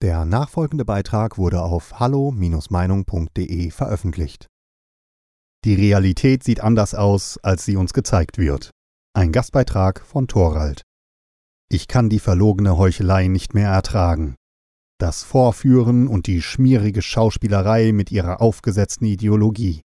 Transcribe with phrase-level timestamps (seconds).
[0.00, 4.46] Der nachfolgende Beitrag wurde auf hallo-meinung.de veröffentlicht.
[5.64, 8.70] Die Realität sieht anders aus, als sie uns gezeigt wird.
[9.12, 10.82] Ein Gastbeitrag von Thorald.
[11.68, 14.36] Ich kann die verlogene Heuchelei nicht mehr ertragen.
[15.00, 19.80] Das Vorführen und die schmierige Schauspielerei mit ihrer aufgesetzten Ideologie.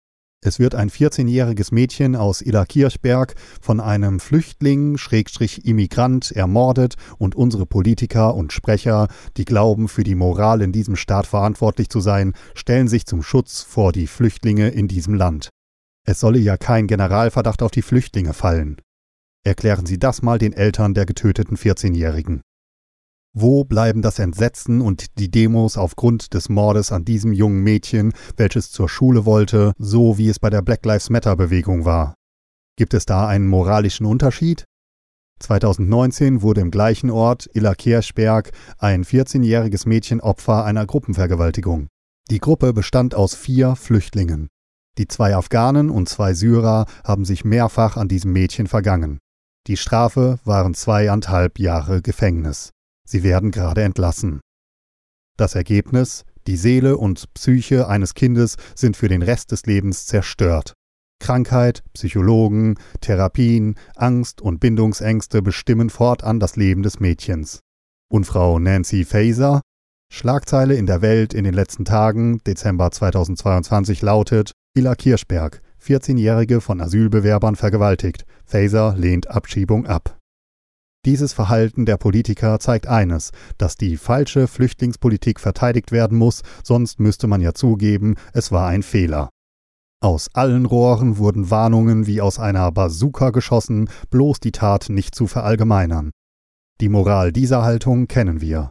[0.42, 7.66] Es wird ein 14-jähriges Mädchen aus Illerkirchberg von einem Flüchtling, Schrägstrich Immigrant, ermordet und unsere
[7.66, 12.88] Politiker und Sprecher, die glauben, für die Moral in diesem Staat verantwortlich zu sein, stellen
[12.88, 15.50] sich zum Schutz vor die Flüchtlinge in diesem Land.
[16.06, 18.80] Es solle ja kein Generalverdacht auf die Flüchtlinge fallen.
[19.44, 22.40] Erklären Sie das mal den Eltern der getöteten 14-Jährigen.
[23.32, 28.72] Wo bleiben das Entsetzen und die Demos aufgrund des Mordes an diesem jungen Mädchen, welches
[28.72, 32.14] zur Schule wollte, so wie es bei der Black Lives Matter Bewegung war?
[32.76, 34.64] Gibt es da einen moralischen Unterschied?
[35.38, 41.86] 2019 wurde im gleichen Ort, Illerkirchberg, ein 14-jähriges Mädchen Opfer einer Gruppenvergewaltigung.
[42.30, 44.48] Die Gruppe bestand aus vier Flüchtlingen.
[44.98, 49.18] Die zwei Afghanen und zwei Syrer haben sich mehrfach an diesem Mädchen vergangen.
[49.68, 52.72] Die Strafe waren zweieinhalb Jahre Gefängnis.
[53.10, 54.38] Sie werden gerade entlassen.
[55.36, 60.74] Das Ergebnis, die Seele und Psyche eines Kindes sind für den Rest des Lebens zerstört.
[61.18, 67.58] Krankheit, Psychologen, Therapien, Angst und Bindungsängste bestimmen fortan das Leben des Mädchens.
[68.12, 69.60] Und Frau Nancy Faeser?
[70.12, 76.80] Schlagzeile in der Welt in den letzten Tagen, Dezember 2022, lautet: Illa Kirschberg, 14-Jährige von
[76.80, 78.24] Asylbewerbern vergewaltigt.
[78.44, 80.19] Faeser lehnt Abschiebung ab.
[81.06, 87.26] Dieses Verhalten der Politiker zeigt eines, dass die falsche Flüchtlingspolitik verteidigt werden muss, sonst müsste
[87.26, 89.30] man ja zugeben, es war ein Fehler.
[90.02, 95.26] Aus allen Rohren wurden Warnungen wie aus einer Bazooka geschossen, bloß die Tat nicht zu
[95.26, 96.10] verallgemeinern.
[96.80, 98.70] Die Moral dieser Haltung kennen wir.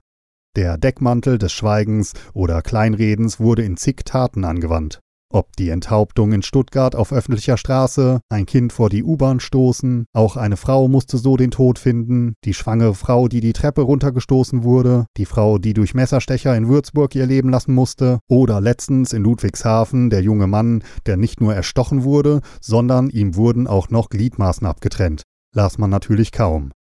[0.56, 5.00] Der Deckmantel des Schweigens oder Kleinredens wurde in zig Taten angewandt.
[5.32, 10.38] Ob die Enthauptung in Stuttgart auf öffentlicher Straße, ein Kind vor die U-Bahn stoßen, auch
[10.38, 15.06] eine Frau musste so den Tod finden, die schwangere Frau, die die Treppe runtergestoßen wurde,
[15.18, 20.10] die Frau, die durch Messerstecher in Würzburg ihr Leben lassen musste, oder letztens in Ludwigshafen
[20.10, 25.22] der junge Mann, der nicht nur erstochen wurde, sondern ihm wurden auch noch Gliedmaßen abgetrennt.
[25.54, 26.72] Las man natürlich kaum.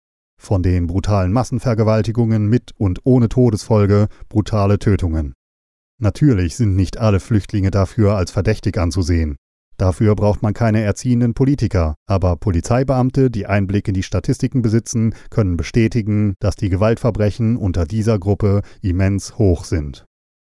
[0.40, 5.34] Von den brutalen Massenvergewaltigungen mit und ohne Todesfolge brutale Tötungen.
[6.00, 9.36] Natürlich sind nicht alle Flüchtlinge dafür als verdächtig anzusehen.
[9.78, 15.56] Dafür braucht man keine erziehenden Politiker, aber Polizeibeamte, die Einblick in die Statistiken besitzen, können
[15.56, 20.04] bestätigen, dass die Gewaltverbrechen unter dieser Gruppe immens hoch sind.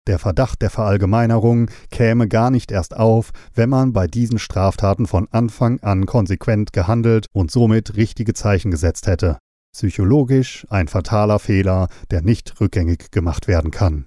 [0.09, 5.29] Der Verdacht der Verallgemeinerung käme gar nicht erst auf, wenn man bei diesen Straftaten von
[5.33, 9.39] Anfang an konsequent gehandelt und somit richtige Zeichen gesetzt hätte.
[9.75, 14.07] Psychologisch ein fataler Fehler, der nicht rückgängig gemacht werden kann.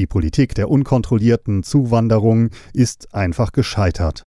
[0.00, 4.22] Die Politik der unkontrollierten Zuwanderung ist einfach gescheitert.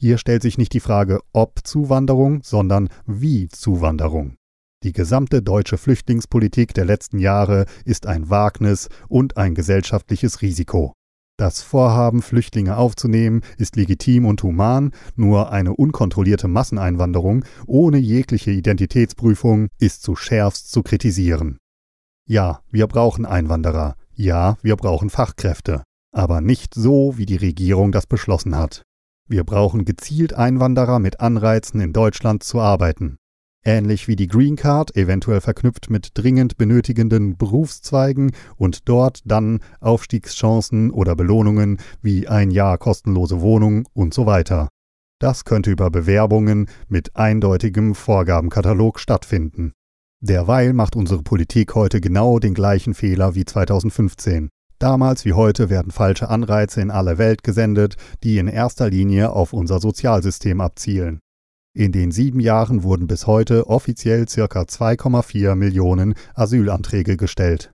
[0.00, 4.36] Hier stellt sich nicht die Frage ob Zuwanderung, sondern wie Zuwanderung.
[4.84, 10.94] Die gesamte deutsche Flüchtlingspolitik der letzten Jahre ist ein Wagnis und ein gesellschaftliches Risiko.
[11.36, 19.68] Das Vorhaben, Flüchtlinge aufzunehmen, ist legitim und human, nur eine unkontrollierte Masseneinwanderung ohne jegliche Identitätsprüfung
[19.78, 21.58] ist zu schärfst zu kritisieren.
[22.26, 28.06] Ja, wir brauchen Einwanderer, ja, wir brauchen Fachkräfte, aber nicht so, wie die Regierung das
[28.06, 28.82] beschlossen hat.
[29.28, 33.18] Wir brauchen gezielt Einwanderer mit Anreizen, in Deutschland zu arbeiten.
[33.64, 40.90] Ähnlich wie die Green Card, eventuell verknüpft mit dringend benötigenden Berufszweigen und dort dann Aufstiegschancen
[40.90, 44.68] oder Belohnungen wie ein Jahr kostenlose Wohnung und so weiter.
[45.20, 49.74] Das könnte über Bewerbungen mit eindeutigem Vorgabenkatalog stattfinden.
[50.20, 54.48] Derweil macht unsere Politik heute genau den gleichen Fehler wie 2015.
[54.80, 59.52] Damals wie heute werden falsche Anreize in alle Welt gesendet, die in erster Linie auf
[59.52, 61.20] unser Sozialsystem abzielen.
[61.72, 64.62] In den sieben Jahren wurden bis heute offiziell ca.
[64.62, 67.70] 2,4 Millionen Asylanträge gestellt.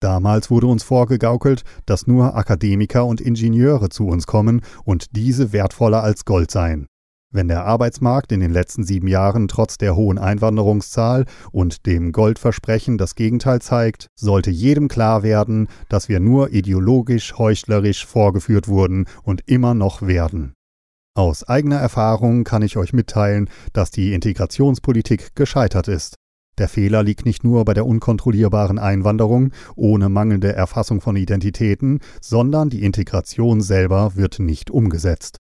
[0.00, 6.04] Damals wurde uns vorgegaukelt, dass nur Akademiker und Ingenieure zu uns kommen und diese wertvoller
[6.04, 6.86] als Gold seien.
[7.30, 12.96] Wenn der Arbeitsmarkt in den letzten sieben Jahren trotz der hohen Einwanderungszahl und dem Goldversprechen
[12.96, 19.42] das Gegenteil zeigt, sollte jedem klar werden, dass wir nur ideologisch heuchlerisch vorgeführt wurden und
[19.46, 20.54] immer noch werden.
[21.14, 26.14] Aus eigener Erfahrung kann ich euch mitteilen, dass die Integrationspolitik gescheitert ist.
[26.56, 32.70] Der Fehler liegt nicht nur bei der unkontrollierbaren Einwanderung ohne mangelnde Erfassung von Identitäten, sondern
[32.70, 35.36] die Integration selber wird nicht umgesetzt.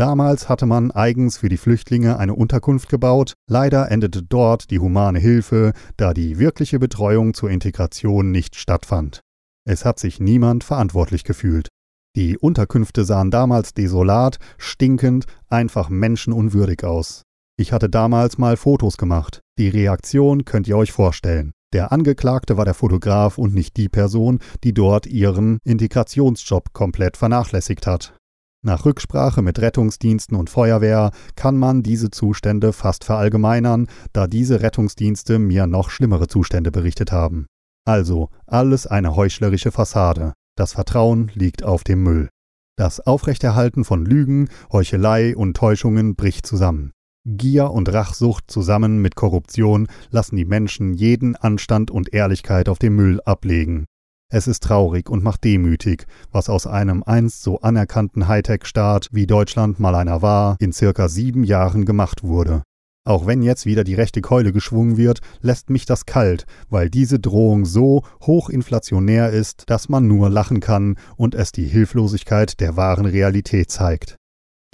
[0.00, 5.18] Damals hatte man eigens für die Flüchtlinge eine Unterkunft gebaut, leider endete dort die humane
[5.18, 9.20] Hilfe, da die wirkliche Betreuung zur Integration nicht stattfand.
[9.68, 11.68] Es hat sich niemand verantwortlich gefühlt.
[12.16, 17.24] Die Unterkünfte sahen damals desolat, stinkend, einfach menschenunwürdig aus.
[17.58, 19.40] Ich hatte damals mal Fotos gemacht.
[19.58, 21.52] Die Reaktion könnt ihr euch vorstellen.
[21.74, 27.86] Der Angeklagte war der Fotograf und nicht die Person, die dort ihren Integrationsjob komplett vernachlässigt
[27.86, 28.14] hat.
[28.62, 35.38] Nach Rücksprache mit Rettungsdiensten und Feuerwehr kann man diese Zustände fast verallgemeinern, da diese Rettungsdienste
[35.38, 37.46] mir noch schlimmere Zustände berichtet haben.
[37.86, 40.34] Also alles eine heuchlerische Fassade.
[40.56, 42.28] Das Vertrauen liegt auf dem Müll.
[42.76, 46.92] Das Aufrechterhalten von Lügen, Heuchelei und Täuschungen bricht zusammen.
[47.24, 52.94] Gier und Rachsucht zusammen mit Korruption lassen die Menschen jeden Anstand und Ehrlichkeit auf den
[52.94, 53.86] Müll ablegen.
[54.32, 59.80] Es ist traurig und macht demütig, was aus einem einst so anerkannten Hightech-Staat wie Deutschland
[59.80, 62.62] mal einer war, in circa sieben Jahren gemacht wurde.
[63.04, 67.18] Auch wenn jetzt wieder die rechte Keule geschwungen wird, lässt mich das kalt, weil diese
[67.18, 73.06] Drohung so hochinflationär ist, dass man nur lachen kann und es die Hilflosigkeit der wahren
[73.06, 74.16] Realität zeigt.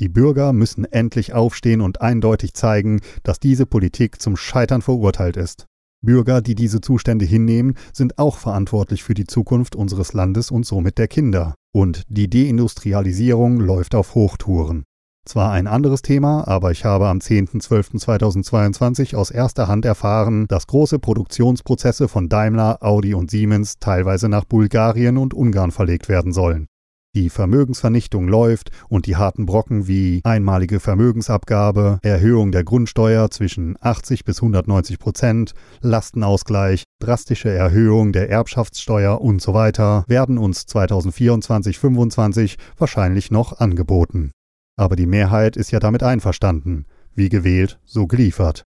[0.01, 5.65] Die Bürger müssen endlich aufstehen und eindeutig zeigen, dass diese Politik zum Scheitern verurteilt ist.
[6.07, 10.97] Bürger, die diese Zustände hinnehmen, sind auch verantwortlich für die Zukunft unseres Landes und somit
[10.97, 11.55] der Kinder.
[11.75, 14.85] Und die Deindustrialisierung läuft auf Hochtouren.
[15.27, 21.01] Zwar ein anderes Thema, aber ich habe am 10.12.2022 aus erster Hand erfahren, dass große
[21.01, 26.69] Produktionsprozesse von Daimler, Audi und Siemens teilweise nach Bulgarien und Ungarn verlegt werden sollen.
[27.17, 34.27] Die Vermögensvernichtung läuft und die harten Brocken wie einmalige Vermögensabgabe, Erhöhung der Grundsteuer zwischen 80
[34.27, 43.31] bis 190 Prozent, Lastenausgleich, drastische Erhöhung der Erbschaftssteuer und so weiter werden uns 2024-25 wahrscheinlich
[43.31, 44.33] noch angeboten.
[44.77, 46.85] Aber die Mehrheit ist ja damit einverstanden.
[47.15, 48.65] Wie gewählt, so geliefert.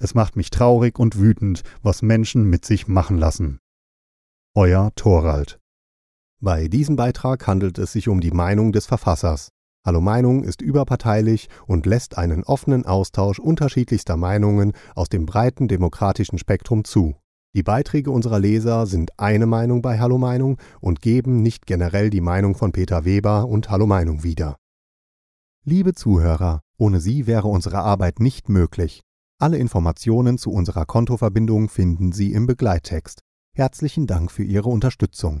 [0.00, 3.60] Es macht mich traurig und wütend, was Menschen mit sich machen lassen.
[4.56, 5.60] Euer Thorald
[6.44, 9.48] bei diesem Beitrag handelt es sich um die Meinung des Verfassers.
[9.82, 16.38] Hallo Meinung ist überparteilich und lässt einen offenen Austausch unterschiedlichster Meinungen aus dem breiten demokratischen
[16.38, 17.16] Spektrum zu.
[17.54, 22.20] Die Beiträge unserer Leser sind eine Meinung bei Hallo Meinung und geben nicht generell die
[22.20, 24.56] Meinung von Peter Weber und Hallo Meinung wieder.
[25.64, 29.00] Liebe Zuhörer, ohne Sie wäre unsere Arbeit nicht möglich.
[29.38, 33.20] Alle Informationen zu unserer Kontoverbindung finden Sie im Begleittext.
[33.54, 35.40] Herzlichen Dank für Ihre Unterstützung.